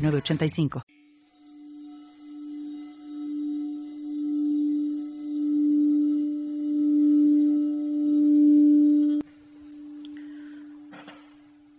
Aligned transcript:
985. 0.00 0.82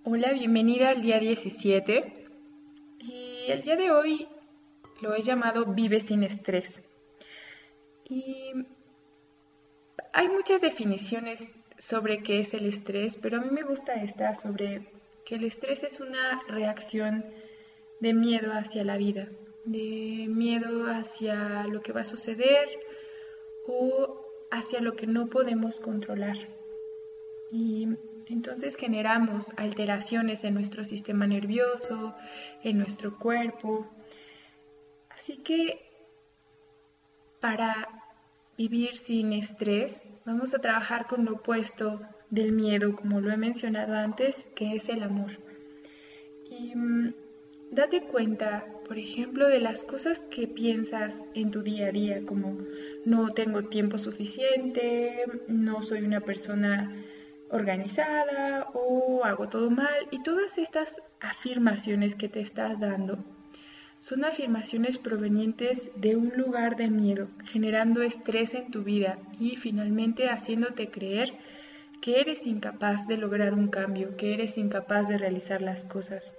Hola, 0.04 0.34
bienvenida 0.34 0.90
al 0.90 1.02
día 1.02 1.20
17. 1.20 2.28
Y 3.00 3.46
el 3.48 3.64
día 3.64 3.76
de 3.76 3.92
hoy 3.92 4.28
lo 5.02 5.16
he 5.16 5.22
llamado 5.22 5.66
Vive 5.66 6.00
sin 6.00 6.24
estrés. 6.24 6.86
Y 8.08 8.52
hay 10.14 10.28
muchas 10.30 10.62
definiciones 10.62 11.58
sobre 11.78 12.22
qué 12.22 12.42
es 12.42 12.54
el 12.54 12.68
estrés, 12.68 13.18
pero 13.18 13.38
a 13.38 13.42
mí 13.42 13.50
me 13.50 13.64
gusta 13.64 13.94
esta 13.96 14.36
sobre 14.36 14.86
que 15.26 15.36
el 15.36 15.46
estrés 15.46 15.84
es 15.84 16.00
una 16.00 16.42
reacción 16.48 17.26
de 18.02 18.14
miedo 18.14 18.52
hacia 18.52 18.84
la 18.84 18.98
vida, 18.98 19.30
de 19.64 20.26
miedo 20.28 20.88
hacia 20.88 21.66
lo 21.68 21.82
que 21.82 21.94
va 21.94 22.02
a 22.02 22.06
suceder 22.06 22.68
o 23.68 24.26
hacia 24.52 24.82
lo 24.82 24.96
que 24.96 25.08
no 25.08 25.28
podemos 25.28 25.80
controlar. 25.80 26.36
Y 27.52 27.88
entonces 28.26 28.76
generamos 28.76 29.54
alteraciones 29.58 30.44
en 30.44 30.56
nuestro 30.56 30.84
sistema 30.84 31.28
nervioso, 31.28 32.16
en 32.64 32.80
nuestro 32.80 33.18
cuerpo. 33.18 33.88
Así 35.10 35.38
que 35.38 35.80
para 37.40 37.88
vivir 38.58 38.96
sin 38.96 39.34
estrés, 39.34 40.04
vamos 40.26 40.54
a 40.56 40.60
trabajar 40.60 41.08
con 41.08 41.26
lo 41.26 41.34
opuesto 41.34 42.02
del 42.30 42.52
miedo, 42.52 42.96
como 42.96 43.22
lo 43.22 43.32
he 43.32 43.38
mencionado 43.38 43.94
antes, 43.94 44.48
que 44.56 44.76
es 44.76 44.90
el 44.90 45.04
amor. 45.04 45.32
Y 46.50 46.76
mm, 46.76 47.14
Date 47.72 48.02
cuenta, 48.02 48.66
por 48.86 49.00
ejemplo, 49.00 49.48
de 49.48 49.62
las 49.62 49.86
cosas 49.86 50.24
que 50.24 50.46
piensas 50.46 51.30
en 51.34 51.52
tu 51.52 51.62
día 51.62 51.88
a 51.88 51.92
día, 51.92 52.26
como 52.26 52.58
no 53.06 53.30
tengo 53.30 53.64
tiempo 53.64 53.98
suficiente, 53.98 55.24
no 55.48 55.82
soy 55.82 56.02
una 56.02 56.20
persona 56.20 56.94
organizada 57.50 58.68
o 58.74 59.24
hago 59.24 59.48
todo 59.48 59.72
mal. 59.72 60.06
Y 60.12 60.22
todas 60.22 60.58
estas 60.58 61.02
afirmaciones 61.22 62.16
que 62.16 62.28
te 62.28 62.42
estás 62.42 62.82
dando 62.82 63.20
son 64.00 64.26
afirmaciones 64.26 64.98
provenientes 64.98 65.92
de 65.96 66.18
un 66.18 66.34
lugar 66.36 66.76
de 66.76 66.90
miedo, 66.90 67.30
generando 67.46 68.02
estrés 68.02 68.54
en 68.54 68.70
tu 68.70 68.84
vida 68.84 69.18
y 69.40 69.56
finalmente 69.56 70.28
haciéndote 70.28 70.90
creer 70.90 71.32
que 72.02 72.20
eres 72.20 72.46
incapaz 72.46 73.08
de 73.08 73.16
lograr 73.16 73.54
un 73.54 73.70
cambio, 73.70 74.18
que 74.18 74.34
eres 74.34 74.58
incapaz 74.58 75.08
de 75.08 75.18
realizar 75.18 75.62
las 75.62 75.86
cosas. 75.86 76.38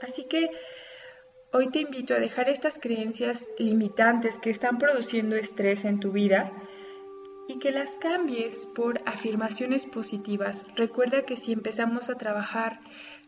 Así 0.00 0.26
que 0.28 0.50
hoy 1.52 1.70
te 1.70 1.80
invito 1.80 2.14
a 2.14 2.20
dejar 2.20 2.48
estas 2.48 2.78
creencias 2.78 3.48
limitantes 3.58 4.38
que 4.38 4.50
están 4.50 4.78
produciendo 4.78 5.36
estrés 5.36 5.84
en 5.84 5.98
tu 5.98 6.12
vida 6.12 6.52
y 7.48 7.58
que 7.58 7.72
las 7.72 7.90
cambies 7.96 8.66
por 8.66 9.00
afirmaciones 9.06 9.86
positivas. 9.86 10.66
Recuerda 10.76 11.22
que 11.22 11.36
si 11.36 11.52
empezamos 11.52 12.10
a 12.10 12.16
trabajar 12.16 12.80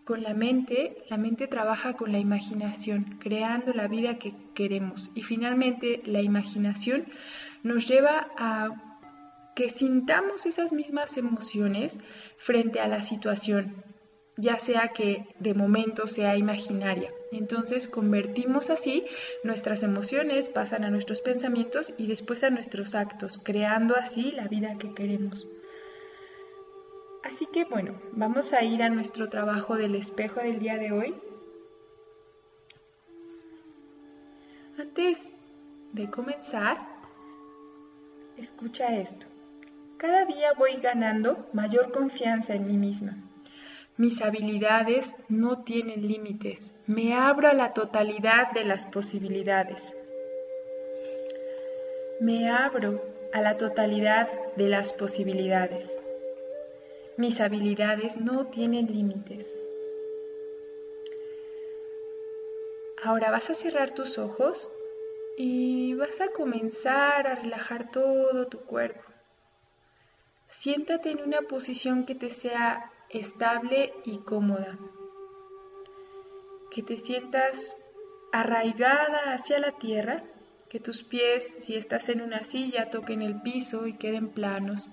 con 0.05 0.22
la 0.22 0.34
mente, 0.34 1.05
la 1.09 1.17
mente 1.17 1.47
trabaja 1.47 1.94
con 1.94 2.12
la 2.12 2.19
imaginación, 2.19 3.19
creando 3.19 3.73
la 3.73 3.89
vida 3.89 4.19
que 4.19 4.34
queremos. 4.55 5.11
Y 5.15 5.23
finalmente 5.23 6.03
la 6.05 6.21
imaginación 6.21 7.06
nos 7.62 7.89
lleva 7.89 8.28
a 8.37 8.71
que 9.56 9.71
sintamos 9.71 10.47
esas 10.47 10.73
mismas 10.73 11.17
emociones 11.17 11.99
frente 12.37 12.81
a 12.81 12.89
la 12.89 13.03
situación 13.03 13.84
ya 14.37 14.59
sea 14.59 14.89
que 14.89 15.27
de 15.39 15.55
momento 15.55 16.07
sea 16.07 16.37
imaginaria. 16.37 17.13
Entonces 17.33 17.87
convertimos 17.89 18.71
así 18.71 19.07
nuestras 19.45 19.83
emociones, 19.83 20.49
pasan 20.49 20.85
a 20.85 20.91
nuestros 20.91 21.21
pensamientos 21.21 21.95
y 21.99 22.07
después 22.07 22.43
a 22.43 22.51
nuestros 22.51 22.95
actos, 22.95 23.39
creando 23.39 23.97
así 23.97 24.33
la 24.33 24.49
vida 24.49 24.77
que 24.79 24.93
queremos. 24.95 25.47
Así 27.23 27.47
que 27.47 27.65
bueno, 27.65 28.01
vamos 28.13 28.53
a 28.53 28.65
ir 28.65 28.83
a 28.83 28.89
nuestro 28.89 29.29
trabajo 29.29 29.77
del 29.77 29.95
espejo 29.95 30.41
del 30.41 30.59
día 30.59 30.77
de 30.77 30.93
hoy. 30.93 31.15
Antes 34.79 35.29
de 35.93 36.11
comenzar, 36.11 36.79
escucha 38.37 38.97
esto. 38.97 39.27
Cada 39.99 40.25
día 40.25 40.55
voy 40.57 40.81
ganando 40.81 41.47
mayor 41.53 41.93
confianza 41.93 42.55
en 42.55 42.67
mí 42.67 42.79
misma. 42.79 43.30
Mis 43.97 44.23
habilidades 44.23 45.17
no 45.28 45.62
tienen 45.65 46.09
límites. 46.09 46.73
Me 46.87 47.15
abro 47.15 47.49
a 47.49 47.55
la 47.55 47.73
totalidad 47.73 48.53
de 48.53 48.65
las 48.65 48.87
posibilidades. 48.87 49.95
Me 52.21 52.50
abro 52.50 53.03
a 53.33 53.41
la 53.41 53.56
totalidad 53.56 54.29
de 54.56 54.69
las 54.69 54.93
posibilidades. 54.93 55.91
Mis 57.17 57.41
habilidades 57.41 58.17
no 58.17 58.47
tienen 58.47 58.87
límites. 58.87 59.47
Ahora 63.03 63.31
vas 63.31 63.49
a 63.50 63.55
cerrar 63.55 63.95
tus 63.95 64.19
ojos 64.19 64.71
y 65.37 65.95
vas 65.95 66.21
a 66.21 66.29
comenzar 66.29 67.27
a 67.27 67.34
relajar 67.34 67.91
todo 67.91 68.47
tu 68.47 68.61
cuerpo. 68.61 69.00
Siéntate 70.49 71.11
en 71.11 71.23
una 71.23 71.43
posición 71.43 72.05
que 72.05 72.15
te 72.15 72.29
sea 72.29 72.93
estable 73.12 73.93
y 74.04 74.19
cómoda. 74.19 74.78
Que 76.71 76.82
te 76.82 76.97
sientas 76.97 77.76
arraigada 78.32 79.32
hacia 79.32 79.59
la 79.59 79.72
tierra, 79.72 80.22
que 80.69 80.78
tus 80.78 81.03
pies, 81.03 81.59
si 81.62 81.75
estás 81.76 82.09
en 82.09 82.22
una 82.22 82.44
silla, 82.44 82.91
toquen 82.91 83.22
el 83.22 83.43
piso 83.43 83.87
y 83.87 83.94
queden 83.94 84.28
planos. 84.28 84.93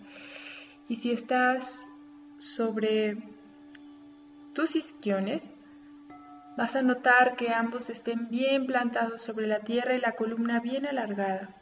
Y 0.89 0.95
si 0.95 1.11
estás 1.11 1.85
sobre 2.39 3.17
tus 4.53 4.75
isquiones, 4.75 5.51
vas 6.57 6.75
a 6.75 6.81
notar 6.81 7.35
que 7.35 7.49
ambos 7.49 7.91
estén 7.91 8.29
bien 8.29 8.65
plantados 8.65 9.21
sobre 9.21 9.45
la 9.45 9.59
tierra 9.59 9.93
y 9.93 10.01
la 10.01 10.13
columna 10.13 10.59
bien 10.59 10.87
alargada. 10.87 11.53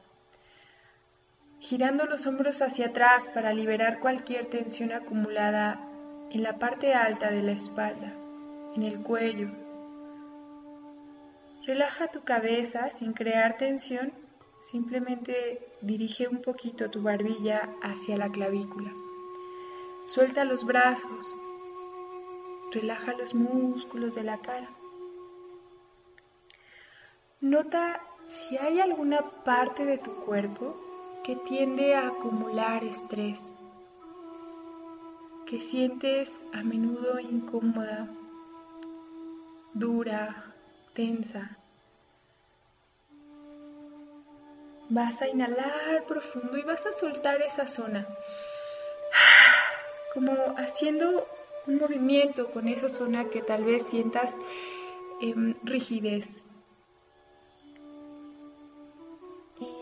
Girando 1.60 2.06
los 2.06 2.26
hombros 2.28 2.62
hacia 2.62 2.88
atrás 2.88 3.28
para 3.28 3.52
liberar 3.52 4.00
cualquier 4.00 4.46
tensión 4.46 4.94
acumulada 4.94 5.82
en 6.36 6.44
la 6.44 6.60
parte 6.60 6.94
alta 6.94 7.32
de 7.32 7.42
la 7.42 7.54
espalda, 7.54 8.12
en 8.76 8.84
el 8.84 9.02
cuello. 9.02 9.48
Relaja 11.66 12.10
tu 12.10 12.26
cabeza 12.26 12.90
sin 12.90 13.14
crear 13.14 13.56
tensión, 13.56 14.12
simplemente 14.60 15.66
dirige 15.80 16.28
un 16.28 16.42
poquito 16.42 16.92
tu 16.92 17.02
barbilla 17.02 17.70
hacia 17.82 18.18
la 18.18 18.30
clavícula. 18.30 18.92
Suelta 20.08 20.44
los 20.44 20.66
brazos, 20.66 21.34
relaja 22.74 23.14
los 23.14 23.34
músculos 23.34 24.14
de 24.16 24.24
la 24.26 24.40
cara. 24.40 24.70
Nota 27.40 28.02
si 28.28 28.58
hay 28.58 28.82
alguna 28.82 29.22
parte 29.46 29.86
de 29.86 29.98
tu 30.00 30.14
cuerpo 30.16 30.76
que 31.24 31.38
tiende 31.38 31.96
a 31.96 32.10
acumular 32.10 32.84
estrés 32.84 33.56
que 35.46 35.62
sientes 35.62 36.44
a 36.54 36.64
menudo 36.64 37.20
incómoda, 37.20 38.10
dura, 39.74 40.56
tensa. 40.94 41.58
Vas 44.90 45.22
a 45.22 45.28
inhalar 45.28 46.06
profundo 46.08 46.58
y 46.58 46.64
vas 46.64 46.86
a 46.88 46.94
soltar 46.94 47.42
esa 47.44 47.68
zona, 47.68 48.08
como 50.14 50.34
haciendo 50.58 51.28
un 51.68 51.78
movimiento 51.78 52.50
con 52.52 52.68
esa 52.68 52.90
zona 52.90 53.26
que 53.26 53.42
tal 53.42 53.64
vez 53.66 53.86
sientas 53.86 54.36
en 55.22 55.58
rigidez. 55.64 56.44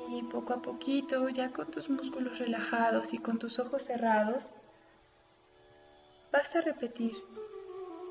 Y 0.09 0.23
poco 0.23 0.53
a 0.53 0.61
poquito, 0.61 1.29
ya 1.29 1.51
con 1.51 1.71
tus 1.71 1.89
músculos 1.89 2.37
relajados 2.39 3.13
y 3.13 3.17
con 3.17 3.39
tus 3.39 3.59
ojos 3.59 3.83
cerrados, 3.83 4.55
vas 6.33 6.55
a 6.55 6.61
repetir, 6.61 7.13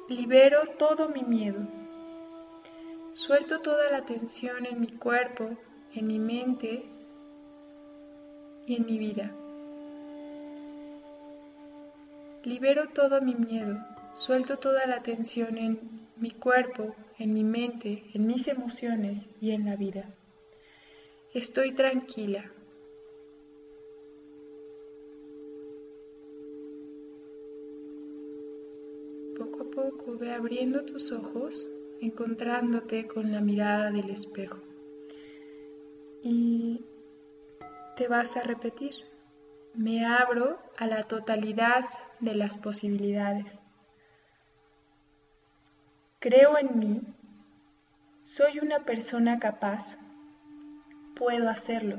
libero 0.08 0.60
todo 0.78 1.08
mi 1.08 1.24
miedo. 1.24 1.58
Suelto 3.14 3.58
toda 3.58 3.90
la 3.90 4.04
tensión 4.04 4.64
en 4.64 4.80
mi 4.80 4.92
cuerpo, 4.92 5.50
en 5.92 6.06
mi 6.06 6.20
mente 6.20 6.84
y 8.64 8.76
en 8.76 8.86
mi 8.86 8.98
vida. 8.98 9.32
Libero 12.44 12.90
todo 12.90 13.20
mi 13.20 13.34
miedo, 13.34 13.76
suelto 14.14 14.56
toda 14.56 14.86
la 14.86 15.02
tensión 15.02 15.58
en 15.58 15.80
mi 16.14 16.30
cuerpo, 16.30 16.94
en 17.18 17.34
mi 17.34 17.42
mente, 17.42 18.04
en 18.14 18.28
mis 18.28 18.46
emociones 18.46 19.18
y 19.40 19.50
en 19.50 19.64
la 19.64 19.75
vida. 19.75 20.04
Estoy 21.34 21.72
tranquila. 21.72 22.52
Poco 29.74 30.19
ve 30.19 30.34
abriendo 30.34 30.84
tus 30.84 31.12
ojos 31.12 31.66
encontrándote 32.02 33.06
con 33.06 33.32
la 33.32 33.40
mirada 33.40 33.90
del 33.90 34.10
espejo. 34.10 34.58
Y 36.22 36.84
te 37.96 38.06
vas 38.06 38.36
a 38.36 38.42
repetir, 38.42 38.94
me 39.74 40.04
abro 40.04 40.58
a 40.76 40.86
la 40.86 41.04
totalidad 41.04 41.86
de 42.20 42.34
las 42.34 42.58
posibilidades. 42.58 43.60
Creo 46.18 46.58
en 46.58 46.78
mí, 46.78 47.00
soy 48.20 48.58
una 48.58 48.80
persona 48.80 49.38
capaz, 49.38 49.96
puedo 51.16 51.48
hacerlo, 51.48 51.98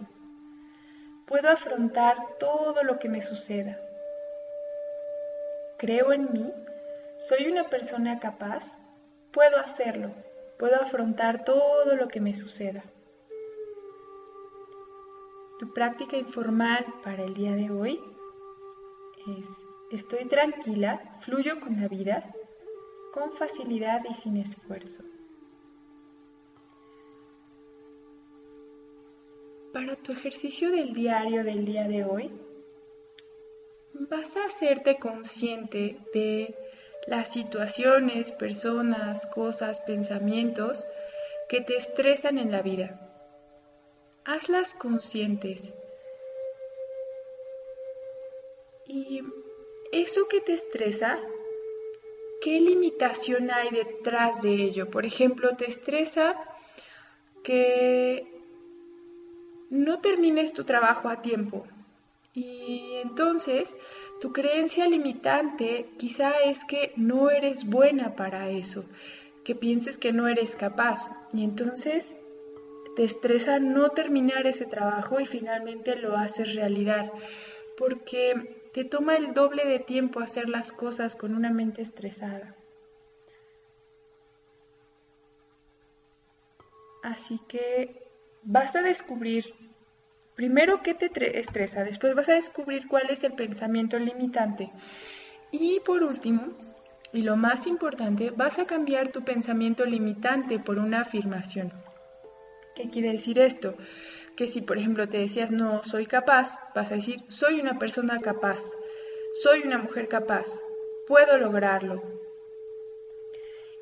puedo 1.26 1.50
afrontar 1.50 2.18
todo 2.40 2.84
lo 2.84 3.00
que 3.00 3.10
me 3.10 3.24
suceda. 3.24 3.80
Creo 5.78 6.14
en 6.14 6.32
mí, 6.32 6.54
soy 7.28 7.48
una 7.48 7.70
persona 7.70 8.20
capaz, 8.20 8.64
Puedo 9.34 9.58
hacerlo, 9.58 10.12
puedo 10.60 10.76
afrontar 10.76 11.44
todo 11.44 11.96
lo 11.96 12.08
que 12.08 12.22
me 12.22 12.36
suceda. 12.36 12.84
Tu 15.58 15.74
práctica 15.74 16.18
informal 16.18 16.86
para 17.04 17.24
el 17.24 17.34
día 17.34 17.54
de 17.54 17.72
hoy 17.72 18.00
es, 19.40 19.50
estoy 19.92 20.28
tranquila, 20.28 21.18
fluyo 21.22 21.60
con 21.62 21.82
la 21.82 21.88
vida, 21.88 22.32
con 23.12 23.32
facilidad 23.34 24.02
y 24.08 24.14
sin 24.14 24.38
esfuerzo. 24.38 25.02
Para 29.74 29.96
tu 29.96 30.12
ejercicio 30.12 30.70
del 30.70 30.94
diario 30.94 31.44
del 31.44 31.66
día 31.66 31.88
de 31.88 32.06
hoy, 32.06 32.32
vas 34.12 34.38
a 34.38 34.46
hacerte 34.46 35.00
consciente 35.00 35.98
de 36.14 36.56
las 37.06 37.30
situaciones, 37.30 38.32
personas, 38.32 39.26
cosas, 39.28 39.80
pensamientos 39.82 40.86
que 41.50 41.62
te 41.62 41.76
estresan 41.76 42.38
en 42.38 42.52
la 42.52 42.62
vida. 42.62 43.00
Hazlas 44.26 44.74
conscientes. 44.74 45.74
Y 48.88 49.22
eso 49.92 50.28
que 50.30 50.42
te 50.42 50.54
estresa, 50.54 51.20
¿qué 52.42 52.60
limitación 52.62 53.52
hay 53.52 53.70
detrás 53.70 54.42
de 54.42 54.54
ello? 54.54 54.90
Por 54.90 55.06
ejemplo, 55.06 55.56
te 55.56 55.68
estresa 55.68 56.36
que 57.44 58.28
no 59.70 60.00
termines 60.00 60.54
tu 60.54 60.64
trabajo 60.64 61.10
a 61.10 61.22
tiempo. 61.22 61.66
Y 62.34 62.96
entonces 63.04 63.76
tu 64.24 64.32
creencia 64.32 64.88
limitante 64.88 65.90
quizá 65.98 66.32
es 66.46 66.64
que 66.64 66.94
no 66.96 67.30
eres 67.30 67.70
buena 67.70 68.16
para 68.16 68.50
eso, 68.50 68.86
que 69.44 69.54
pienses 69.54 69.98
que 69.98 70.14
no 70.14 70.30
eres 70.30 70.56
capaz 70.56 71.12
y 71.34 71.44
entonces 71.44 72.16
te 72.96 73.04
estresa 73.04 73.60
no 73.60 73.90
terminar 73.90 74.48
ese 74.48 74.66
trabajo 74.66 75.20
y 75.20 75.26
finalmente 75.26 75.98
lo 75.98 76.16
haces 76.16 76.56
realidad, 76.56 77.12
porque 77.78 78.70
te 78.72 78.86
toma 78.86 79.18
el 79.18 79.34
doble 79.34 79.66
de 79.66 79.80
tiempo 79.80 80.22
hacer 80.22 80.48
las 80.48 80.72
cosas 80.72 81.16
con 81.16 81.36
una 81.36 81.50
mente 81.50 81.82
estresada. 81.82 82.56
Así 87.04 87.42
que 87.50 88.08
vas 88.44 88.74
a 88.78 88.84
descubrir 88.84 89.63
Primero, 90.36 90.82
¿qué 90.82 90.96
te 90.96 91.40
estresa? 91.40 91.84
Después 91.84 92.16
vas 92.16 92.30
a 92.30 92.34
descubrir 92.34 92.88
cuál 92.88 93.10
es 93.10 93.24
el 93.24 93.34
pensamiento 93.34 94.00
limitante. 94.00 94.72
Y 95.52 95.80
por 95.82 96.02
último, 96.04 96.48
y 97.14 97.22
lo 97.22 97.38
más 97.38 97.68
importante, 97.68 98.32
vas 98.36 98.58
a 98.58 98.66
cambiar 98.66 99.12
tu 99.12 99.24
pensamiento 99.24 99.86
limitante 99.86 100.58
por 100.58 100.80
una 100.80 101.02
afirmación. 101.02 101.72
¿Qué 102.76 102.90
quiere 102.90 103.12
decir 103.12 103.38
esto? 103.38 103.76
Que 104.36 104.48
si 104.48 104.62
por 104.62 104.80
ejemplo 104.80 105.08
te 105.08 105.20
decías 105.20 105.52
no 105.52 105.84
soy 105.84 106.08
capaz, 106.08 106.60
vas 106.74 106.92
a 106.92 106.96
decir 106.96 107.20
soy 107.28 107.62
una 107.62 107.78
persona 107.78 108.20
capaz, 108.20 108.60
soy 109.36 109.62
una 109.62 109.78
mujer 109.78 110.08
capaz, 110.08 110.48
puedo 111.06 111.38
lograrlo. 111.38 112.02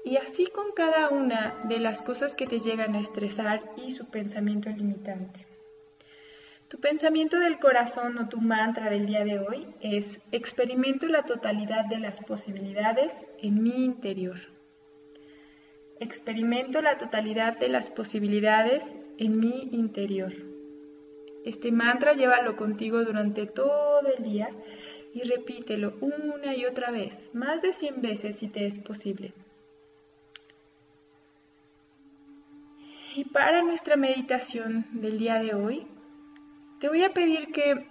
Y 0.04 0.18
así 0.18 0.48
con 0.48 0.74
cada 0.74 1.08
una 1.08 1.62
de 1.70 1.80
las 1.80 2.02
cosas 2.02 2.36
que 2.36 2.48
te 2.48 2.60
llegan 2.60 2.96
a 2.96 3.00
estresar 3.00 3.72
y 3.78 3.94
su 3.94 4.10
pensamiento 4.10 4.70
limitante. 4.70 5.51
Tu 6.72 6.80
pensamiento 6.80 7.38
del 7.38 7.60
corazón 7.60 8.18
o 8.18 8.30
tu 8.30 8.40
mantra 8.40 8.90
del 8.90 9.06
día 9.06 9.26
de 9.26 9.40
hoy 9.40 9.68
es 9.82 10.22
experimento 10.32 11.06
la 11.08 11.24
totalidad 11.24 11.84
de 11.84 12.00
las 12.00 12.24
posibilidades 12.24 13.26
en 13.40 13.62
mi 13.62 13.84
interior. 13.84 14.38
Experimento 16.00 16.82
la 16.82 16.98
totalidad 16.98 17.58
de 17.58 17.68
las 17.68 17.90
posibilidades 17.90 18.96
en 19.18 19.38
mi 19.38 19.64
interior. 19.74 20.32
Este 21.44 21.74
mantra 21.74 22.14
llévalo 22.14 22.56
contigo 22.56 23.04
durante 23.04 23.48
todo 23.48 24.08
el 24.18 24.24
día 24.24 24.48
y 25.14 25.24
repítelo 25.24 25.98
una 26.00 26.56
y 26.56 26.64
otra 26.64 26.90
vez, 26.90 27.36
más 27.36 27.62
de 27.62 27.74
100 27.74 28.02
veces 28.02 28.38
si 28.38 28.48
te 28.48 28.66
es 28.66 28.80
posible. 28.80 29.34
Y 33.18 33.26
para 33.26 33.62
nuestra 33.62 33.98
meditación 33.98 34.86
del 34.94 35.18
día 35.18 35.42
de 35.42 35.54
hoy, 35.54 35.86
te 36.82 36.90
voy 36.90 37.04
a 37.04 37.14
pedir 37.14 37.52
que 37.52 37.86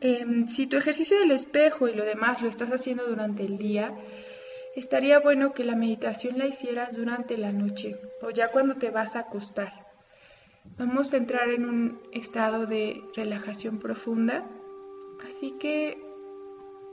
em, 0.00 0.48
si 0.48 0.66
tu 0.66 0.76
ejercicio 0.76 1.18
del 1.18 1.30
espejo 1.30 1.88
y 1.88 1.94
lo 1.94 2.04
demás 2.04 2.42
lo 2.42 2.48
estás 2.50 2.70
haciendo 2.70 3.06
durante 3.06 3.42
el 3.42 3.56
día, 3.56 3.98
estaría 4.76 5.18
bueno 5.18 5.54
que 5.54 5.64
la 5.64 5.74
meditación 5.74 6.36
la 6.36 6.46
hicieras 6.46 6.94
durante 6.94 7.38
la 7.38 7.50
noche 7.50 7.96
o 8.20 8.28
ya 8.28 8.52
cuando 8.52 8.74
te 8.74 8.90
vas 8.90 9.16
a 9.16 9.20
acostar. 9.20 9.72
Vamos 10.76 11.14
a 11.14 11.16
entrar 11.16 11.48
en 11.48 11.64
un 11.64 12.02
estado 12.12 12.66
de 12.66 13.02
relajación 13.16 13.78
profunda, 13.78 14.46
así 15.26 15.52
que 15.58 15.96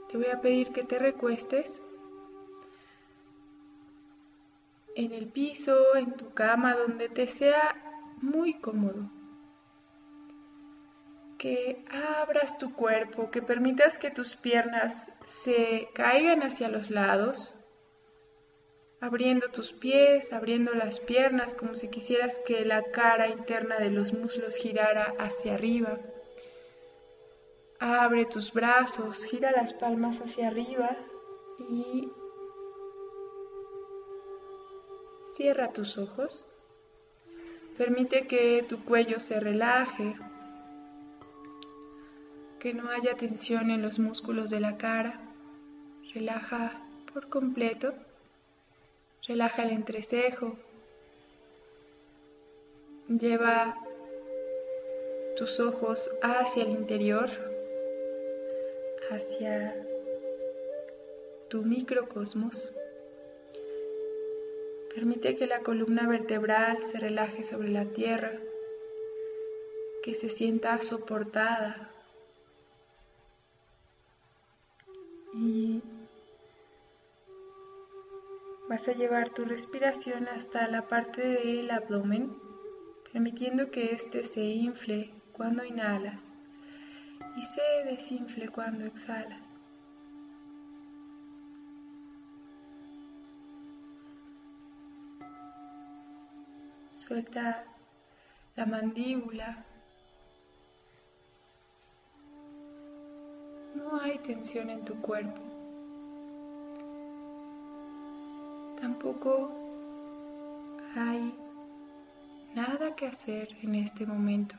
te 0.08 0.16
voy 0.16 0.28
a 0.32 0.40
pedir 0.40 0.72
que 0.72 0.84
te 0.84 0.98
recuestes 0.98 1.82
en 4.94 5.12
el 5.12 5.26
piso, 5.26 5.96
en 5.96 6.12
tu 6.12 6.32
cama, 6.32 6.74
donde 6.74 7.10
te 7.10 7.26
sea 7.26 7.76
muy 8.22 8.54
cómodo 8.54 9.10
que 11.38 11.84
abras 11.90 12.58
tu 12.58 12.74
cuerpo, 12.74 13.30
que 13.30 13.42
permitas 13.42 13.98
que 13.98 14.10
tus 14.10 14.36
piernas 14.36 15.10
se 15.26 15.88
caigan 15.94 16.42
hacia 16.42 16.68
los 16.68 16.90
lados, 16.90 17.54
abriendo 19.00 19.48
tus 19.48 19.72
pies, 19.72 20.32
abriendo 20.32 20.72
las 20.72 21.00
piernas 21.00 21.54
como 21.54 21.76
si 21.76 21.88
quisieras 21.88 22.40
que 22.46 22.64
la 22.64 22.82
cara 22.90 23.28
interna 23.28 23.78
de 23.78 23.90
los 23.90 24.12
muslos 24.12 24.56
girara 24.56 25.14
hacia 25.18 25.54
arriba. 25.54 25.98
Abre 27.78 28.24
tus 28.24 28.52
brazos, 28.52 29.24
gira 29.24 29.50
las 29.52 29.74
palmas 29.74 30.20
hacia 30.22 30.48
arriba 30.48 30.96
y 31.68 32.10
cierra 35.36 35.72
tus 35.72 35.98
ojos. 35.98 36.44
Permite 37.76 38.26
que 38.26 38.64
tu 38.66 38.82
cuello 38.82 39.20
se 39.20 39.38
relaje, 39.38 40.16
que 42.66 42.74
no 42.74 42.90
haya 42.90 43.14
tensión 43.14 43.70
en 43.70 43.80
los 43.80 44.00
músculos 44.00 44.50
de 44.50 44.58
la 44.58 44.76
cara. 44.76 45.20
Relaja 46.12 46.72
por 47.14 47.28
completo. 47.28 47.94
Relaja 49.28 49.62
el 49.62 49.70
entrecejo. 49.70 50.56
Lleva 53.06 53.76
tus 55.36 55.60
ojos 55.60 56.10
hacia 56.24 56.64
el 56.64 56.70
interior, 56.70 57.28
hacia 59.12 59.76
tu 61.48 61.62
microcosmos. 61.62 62.68
Permite 64.92 65.36
que 65.36 65.46
la 65.46 65.60
columna 65.60 66.08
vertebral 66.08 66.82
se 66.82 66.98
relaje 66.98 67.44
sobre 67.44 67.68
la 67.68 67.84
tierra, 67.84 68.32
que 70.02 70.14
se 70.14 70.28
sienta 70.28 70.80
soportada 70.80 71.92
y 75.36 75.82
Vas 78.68 78.88
a 78.88 78.92
llevar 78.94 79.30
tu 79.30 79.44
respiración 79.44 80.26
hasta 80.26 80.66
la 80.66 80.88
parte 80.88 81.22
del 81.22 81.70
abdomen, 81.70 82.36
permitiendo 83.12 83.70
que 83.70 83.92
éste 83.92 84.24
se 84.24 84.42
infle 84.42 85.14
cuando 85.32 85.64
inhalas 85.64 86.32
y 87.36 87.42
se 87.42 87.62
desinfle 87.84 88.48
cuando 88.48 88.84
exhalas. 88.84 89.60
Suelta 96.90 97.64
la 98.56 98.66
mandíbula. 98.66 99.64
No 103.90 104.00
hay 104.00 104.18
tensión 104.18 104.68
en 104.68 104.84
tu 104.84 104.94
cuerpo. 105.00 105.40
Tampoco 108.80 109.50
hay 110.96 111.34
nada 112.54 112.96
que 112.96 113.06
hacer 113.06 113.48
en 113.62 113.76
este 113.76 114.04
momento. 114.06 114.56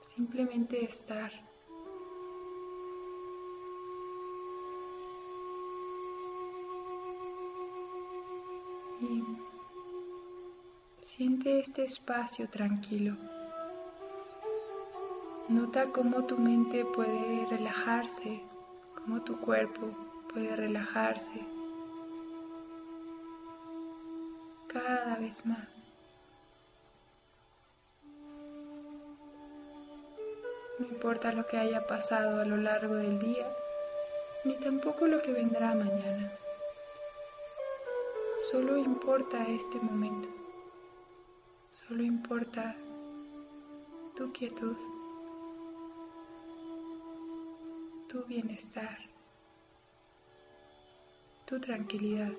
Simplemente 0.00 0.84
estar. 0.84 1.32
Y 9.00 9.24
siente 11.00 11.58
este 11.58 11.84
espacio 11.84 12.48
tranquilo. 12.48 13.16
Nota 15.48 15.92
cómo 15.92 16.24
tu 16.24 16.38
mente 16.38 16.84
puede 16.84 17.46
relajarse, 17.50 18.42
cómo 18.96 19.22
tu 19.22 19.40
cuerpo 19.40 19.90
puede 20.32 20.56
relajarse. 20.56 21.56
cada 24.76 25.16
vez 25.16 25.44
más. 25.46 25.84
No 30.78 30.86
importa 30.86 31.32
lo 31.32 31.46
que 31.46 31.56
haya 31.56 31.86
pasado 31.86 32.40
a 32.40 32.44
lo 32.44 32.56
largo 32.58 32.94
del 32.94 33.18
día, 33.18 33.46
ni 34.44 34.54
tampoco 34.56 35.06
lo 35.06 35.22
que 35.22 35.32
vendrá 35.32 35.74
mañana. 35.74 36.30
Solo 38.50 38.76
importa 38.76 39.46
este 39.48 39.78
momento. 39.80 40.28
Solo 41.70 42.02
importa 42.02 42.76
tu 44.14 44.30
quietud, 44.32 44.76
tu 48.08 48.24
bienestar, 48.24 48.98
tu 51.44 51.60
tranquilidad. 51.60 52.32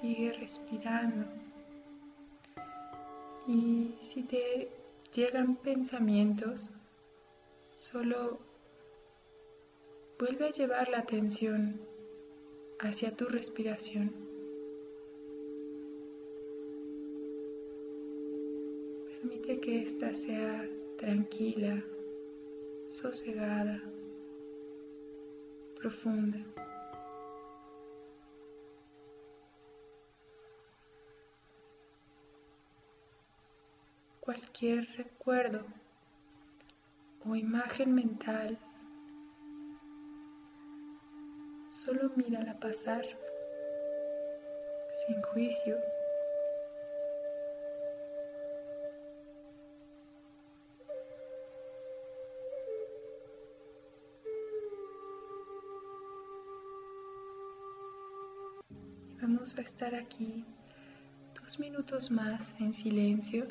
sigue 0.00 0.32
respirando. 0.32 1.26
Y 3.48 3.94
si 4.00 4.22
te 4.22 4.70
llegan 5.12 5.56
pensamientos, 5.56 6.74
solo 7.76 8.38
vuelve 10.18 10.46
a 10.46 10.50
llevar 10.50 10.88
la 10.88 10.98
atención 10.98 11.80
hacia 12.80 13.16
tu 13.16 13.26
respiración. 13.26 14.12
Permite 19.08 19.60
que 19.60 19.82
ésta 19.82 20.12
sea 20.14 20.68
tranquila, 20.98 21.82
sosegada, 22.90 23.82
profunda. 25.80 26.38
cualquier 34.26 34.88
recuerdo 34.96 35.64
o 37.24 37.36
imagen 37.36 37.94
mental, 37.94 38.58
solo 41.86 42.10
mírala 42.16 42.52
pasar 42.58 43.04
sin 44.90 45.22
juicio. 45.22 45.78
Vamos 59.22 59.56
a 59.56 59.60
estar 59.60 59.94
aquí 59.94 60.44
dos 61.40 61.60
minutos 61.60 62.10
más 62.10 62.56
en 62.58 62.72
silencio. 62.72 63.46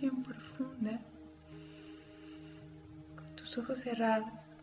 Profunda. 0.00 1.00
Con 3.16 3.36
tus 3.36 3.56
ojos 3.58 3.80
cerrados 3.80 4.54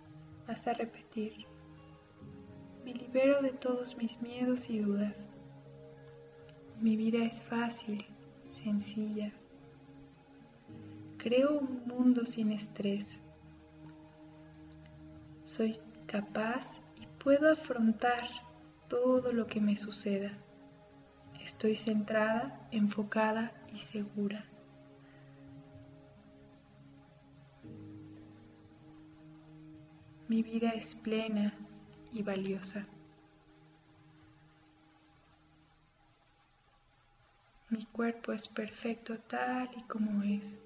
vas 0.48 0.68
a 0.68 0.74
repetir. 0.74 1.46
Me 2.84 2.94
libero 2.94 3.42
de 3.42 3.52
todos 3.52 3.96
mis 3.96 4.22
miedos 4.22 4.70
y 4.70 4.80
dudas. 4.80 5.30
Mi 6.82 6.98
vida 6.98 7.24
es 7.24 7.42
fácil, 7.44 8.06
sencilla. 8.50 9.32
Creo 11.18 11.60
un 11.60 11.84
mundo 11.86 12.26
sin 12.26 12.52
estrés. 12.52 13.22
Soy 15.46 15.78
capaz 16.08 16.66
y 17.00 17.06
puedo 17.24 17.52
afrontar 17.52 18.28
todo 18.90 19.32
lo 19.32 19.48
que 19.48 19.62
me 19.62 19.78
suceda. 19.78 20.34
Estoy 21.42 21.76
centrada, 21.76 22.68
enfocada 22.72 23.54
y 23.72 23.78
segura. 23.78 24.51
Mi 30.32 30.44
vida 30.44 30.70
es 30.70 30.96
plena 30.96 31.54
y 32.14 32.24
valiosa. 32.24 32.88
Mi 37.70 37.86
cuerpo 37.88 38.32
es 38.32 38.48
perfecto 38.48 39.18
tal 39.28 39.70
y 39.76 39.82
como 39.82 40.24
es. 40.24 40.58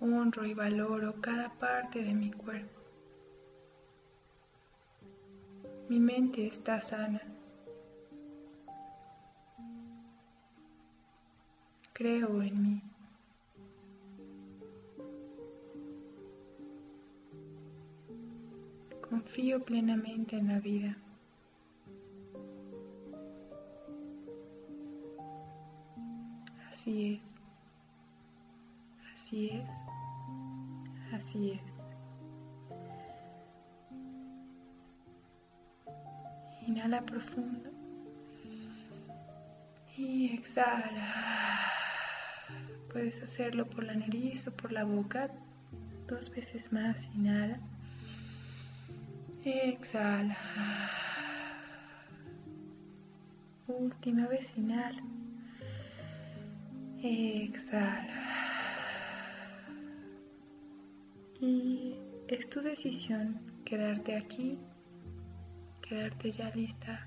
Honro 0.00 0.44
y 0.44 0.54
valoro 0.54 1.20
cada 1.20 1.50
parte 1.50 2.02
de 2.02 2.14
mi 2.14 2.32
cuerpo. 2.32 2.80
Mi 5.88 6.00
mente 6.00 6.48
está 6.48 6.80
sana. 6.80 7.22
Creo 11.92 12.42
en 12.42 12.60
mí. 12.60 12.87
Confío 19.28 19.62
plenamente 19.62 20.38
en 20.38 20.48
la 20.48 20.58
vida. 20.58 20.96
Así 26.70 27.12
es. 27.12 27.26
Así 29.12 29.50
es. 29.50 29.70
Así 31.12 31.50
es. 31.50 31.78
Inhala 36.66 37.02
profundo. 37.02 37.70
Y 39.94 40.32
exhala. 40.32 41.70
Puedes 42.90 43.22
hacerlo 43.22 43.68
por 43.68 43.84
la 43.84 43.94
nariz 43.94 44.48
o 44.48 44.52
por 44.52 44.72
la 44.72 44.84
boca. 44.84 45.30
Dos 46.06 46.30
veces 46.30 46.72
más. 46.72 47.10
Inhala. 47.14 47.60
Exhala. 49.50 50.36
Última 53.66 54.26
vez. 54.26 54.54
Exhala. 57.02 58.28
Y 61.40 61.94
es 62.28 62.50
tu 62.50 62.60
decisión 62.60 63.40
quedarte 63.64 64.16
aquí, 64.16 64.58
quedarte 65.80 66.30
ya 66.30 66.50
lista 66.54 67.06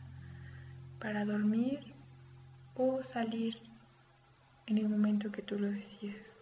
para 0.99 1.25
dormir 1.25 1.93
o 2.73 3.03
salir 3.03 3.55
en 4.65 4.79
el 4.79 4.89
momento 4.89 5.31
que 5.31 5.43
tú 5.43 5.59
lo 5.59 5.69
decides. 5.69 6.35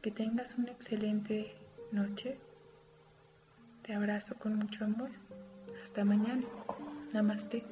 Que 0.00 0.10
tengas 0.10 0.56
una 0.56 0.70
excelente 0.70 1.54
noche. 1.90 2.38
Te 3.82 3.94
abrazo 3.94 4.36
con 4.36 4.56
mucho 4.56 4.84
amor. 4.84 5.10
Hasta 5.82 6.04
mañana. 6.04 6.42
Namaste. 7.12 7.64